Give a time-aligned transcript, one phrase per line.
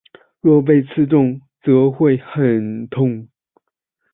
[0.39, 3.29] 若被刺中则会很痛。